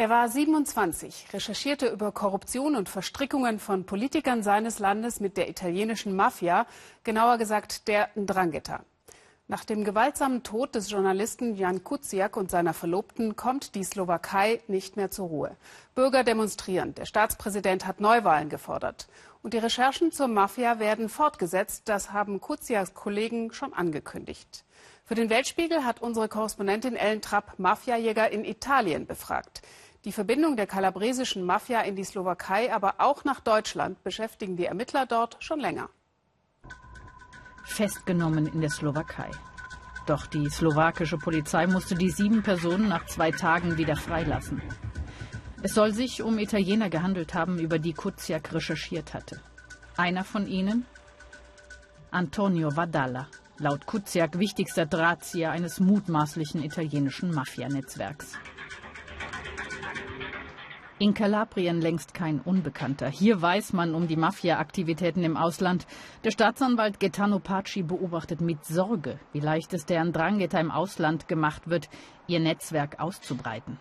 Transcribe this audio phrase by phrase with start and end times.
[0.00, 6.14] Er war 27, recherchierte über Korruption und Verstrickungen von Politikern seines Landes mit der italienischen
[6.14, 6.68] Mafia,
[7.02, 8.84] genauer gesagt der Ndrangheta.
[9.48, 14.96] Nach dem gewaltsamen Tod des Journalisten Jan Kuciak und seiner Verlobten kommt die Slowakei nicht
[14.96, 15.56] mehr zur Ruhe.
[15.96, 16.94] Bürger demonstrieren.
[16.94, 19.08] Der Staatspräsident hat Neuwahlen gefordert.
[19.42, 21.88] Und die Recherchen zur Mafia werden fortgesetzt.
[21.88, 24.64] Das haben Kuciaks Kollegen schon angekündigt.
[25.08, 29.62] Für den Weltspiegel hat unsere Korrespondentin Ellen Trapp Mafiajäger in Italien befragt.
[30.04, 35.06] Die Verbindung der kalabresischen Mafia in die Slowakei, aber auch nach Deutschland beschäftigen die Ermittler
[35.06, 35.90] dort schon länger.
[37.64, 39.30] Festgenommen in der Slowakei.
[40.06, 44.62] Doch die slowakische Polizei musste die sieben Personen nach zwei Tagen wieder freilassen.
[45.62, 49.40] Es soll sich um Italiener gehandelt haben, über die Kuziak recherchiert hatte.
[49.96, 50.86] Einer von ihnen?
[52.12, 53.26] Antonio Vadalla,
[53.58, 58.32] laut Kuziak wichtigster Drahtzieher eines mutmaßlichen italienischen Mafianetzwerks.
[61.00, 63.08] In Kalabrien längst kein Unbekannter.
[63.08, 65.86] Hier weiß man um die Mafia-Aktivitäten im Ausland.
[66.24, 71.70] Der Staatsanwalt Gaetano Paci beobachtet mit Sorge, wie leicht es der Ndrangheta im Ausland gemacht
[71.70, 71.88] wird,
[72.26, 73.78] ihr Netzwerk auszubreiten.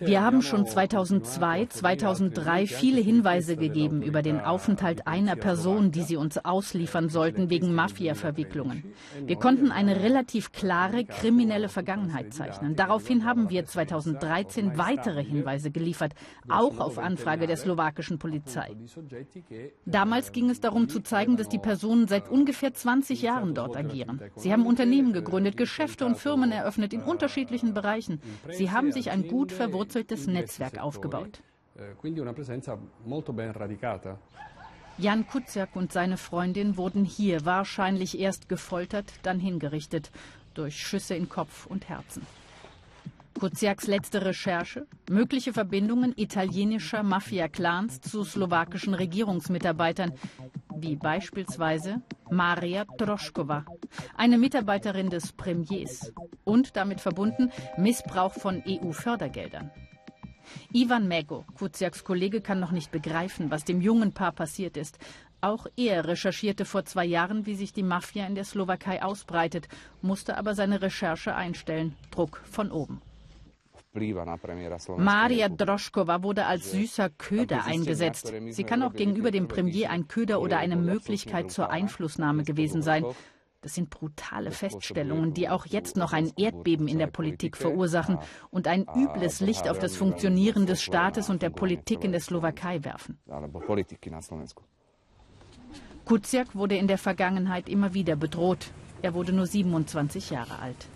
[0.00, 6.16] Wir haben schon 2002, 2003 viele Hinweise gegeben über den Aufenthalt einer Person, die sie
[6.16, 8.84] uns ausliefern sollten wegen Mafia-Verwicklungen.
[9.24, 12.76] Wir konnten eine relativ klare kriminelle Vergangenheit zeichnen.
[12.76, 16.12] Daraufhin haben wir 2013 weitere Hinweise geliefert,
[16.48, 18.76] auch auf Anfrage der slowakischen Polizei.
[19.86, 24.20] Damals ging es darum zu zeigen, dass die Personen seit ungefähr 20 Jahren dort agieren.
[24.36, 28.20] Sie haben Unternehmen gegründet, Geschäfte und Firmen eröffnet in unterschiedlichen Bereichen.
[28.50, 31.40] Sie haben sich ein gut verwurzeltes Netzwerk aufgebaut.
[34.98, 40.10] Jan Kuciak und seine Freundin wurden hier wahrscheinlich erst gefoltert, dann hingerichtet,
[40.54, 42.24] durch Schüsse in Kopf und Herzen.
[43.38, 50.12] Kuciaks letzte Recherche, mögliche Verbindungen italienischer Mafia-Clans zu slowakischen Regierungsmitarbeitern,
[50.76, 52.00] wie beispielsweise
[52.30, 53.64] Maria Troschkova,
[54.16, 56.12] eine Mitarbeiterin des Premiers
[56.44, 59.70] und damit verbunden Missbrauch von EU-Fördergeldern.
[60.72, 64.98] Ivan Mego, Kuciaks Kollege, kann noch nicht begreifen, was dem jungen Paar passiert ist.
[65.40, 69.68] Auch er recherchierte vor zwei Jahren, wie sich die Mafia in der Slowakei ausbreitet,
[70.00, 71.96] musste aber seine Recherche einstellen.
[72.10, 73.02] Druck von oben.
[74.96, 78.32] Maria Droschkova wurde als süßer Köder eingesetzt.
[78.48, 83.04] Sie kann auch gegenüber dem Premier ein Köder oder eine Möglichkeit zur Einflussnahme gewesen sein.
[83.64, 88.18] Das sind brutale Feststellungen, die auch jetzt noch ein Erdbeben in der Politik verursachen
[88.50, 92.84] und ein übles Licht auf das Funktionieren des Staates und der Politik in der Slowakei
[92.84, 93.18] werfen.
[96.04, 98.66] Kuciak wurde in der Vergangenheit immer wieder bedroht.
[99.00, 100.86] Er wurde nur 27 Jahre alt.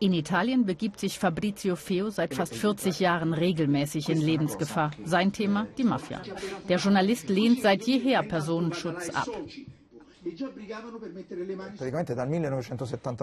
[0.00, 4.90] In Italien begibt sich Fabrizio Feo seit fast 40 Jahren regelmäßig in Lebensgefahr.
[5.04, 6.20] Sein Thema die Mafia.
[6.68, 9.28] Der Journalist lehnt seit jeher Personenschutz ab.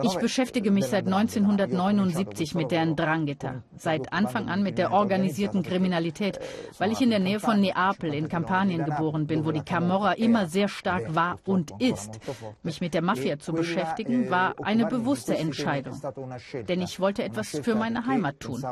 [0.04, 6.40] Ich beschäftige mich seit 1979 mit der Ndrangheta, seit Anfang an mit der organisierten Kriminalität,
[6.78, 10.46] weil ich in der Nähe von Neapel in Kampanien geboren bin, wo die Camorra immer
[10.46, 12.20] sehr stark war und ist.
[12.62, 16.00] Mich mit der Mafia zu beschäftigen, war eine bewusste Entscheidung,
[16.68, 18.64] denn ich wollte etwas für meine Heimat tun.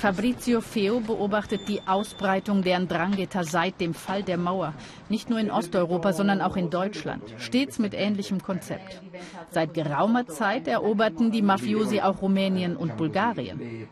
[0.00, 4.72] Fabrizio Feo beobachtet die Ausbreitung der Ndrangheta seit dem Fall der Mauer.
[5.10, 7.22] Nicht nur in Osteuropa, sondern auch in Deutschland.
[7.36, 9.02] Stets mit ähnlichem Konzept.
[9.50, 13.88] Seit geraumer Zeit eroberten die Mafiosi auch Rumänien und Bulgarien.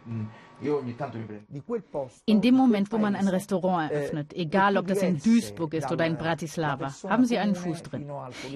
[2.27, 6.05] In dem Moment, wo man ein Restaurant eröffnet, egal ob das in Duisburg ist oder
[6.05, 8.11] in Bratislava, haben Sie einen Fuß drin.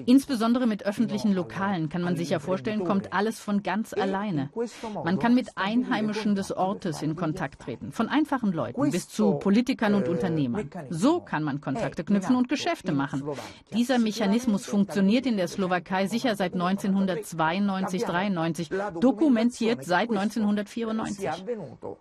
[0.05, 4.49] Insbesondere mit öffentlichen Lokalen kann man sich ja vorstellen, kommt alles von ganz alleine.
[5.03, 9.95] Man kann mit Einheimischen des Ortes in Kontakt treten, von einfachen Leuten bis zu Politikern
[9.95, 10.69] und Unternehmern.
[10.89, 13.23] So kann man Kontakte knüpfen und Geschäfte machen.
[13.73, 21.29] Dieser Mechanismus funktioniert in der Slowakei sicher seit 1992, 93, dokumentiert seit 1994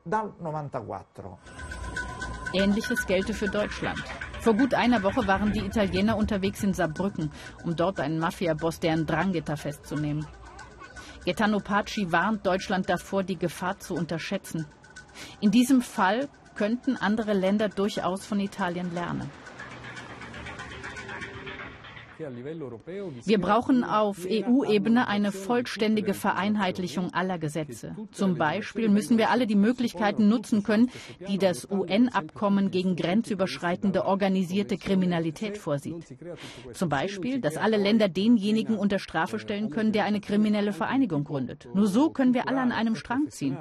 [0.04, 1.24] dal 94.
[2.52, 4.02] Ähnliches gelte für Deutschland.
[4.40, 7.30] Vor gut einer Woche waren die Italiener unterwegs in Saarbrücken,
[7.64, 10.26] um dort einen Mafiaboss, deren Drangheta festzunehmen.
[11.24, 14.66] Gaetano Paci warnt Deutschland davor, die Gefahr zu unterschätzen.
[15.40, 19.30] In diesem Fall könnten andere Länder durchaus von Italien lernen.
[23.24, 27.96] Wir brauchen auf EU-Ebene eine vollständige Vereinheitlichung aller Gesetze.
[28.12, 30.90] Zum Beispiel müssen wir alle die Möglichkeiten nutzen können,
[31.28, 36.16] die das UN-Abkommen gegen grenzüberschreitende organisierte Kriminalität vorsieht.
[36.72, 41.68] Zum Beispiel, dass alle Länder denjenigen unter Strafe stellen können, der eine kriminelle Vereinigung gründet.
[41.74, 43.56] Nur so können wir alle an einem Strang ziehen.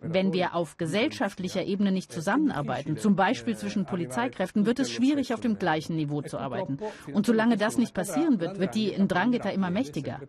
[0.00, 5.40] Wenn wir auf gesellschaftlicher Ebene nicht zusammenarbeiten, zum Beispiel zwischen Polizeikräften, wird es schwierig, auf
[5.40, 6.78] dem gleichen Niveau zu arbeiten.
[7.12, 10.20] Und solange das nicht passieren wird, wird die Ndrangheta immer mächtiger.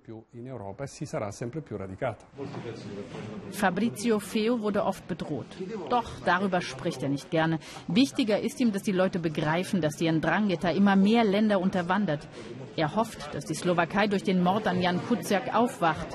[3.52, 5.46] Fabrizio Feo wurde oft bedroht.
[5.90, 7.60] Doch darüber spricht er nicht gerne.
[7.88, 12.28] Wichtiger ist ihm, dass die Leute begreifen, dass die Ndrangheta immer mehr Länder unterwandert.
[12.76, 16.08] Er hofft, dass die Slowakei durch den Mord an Jan Kuciak aufwacht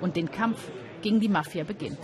[0.00, 0.70] und den Kampf
[1.02, 1.98] gegen die Mafia beginnt.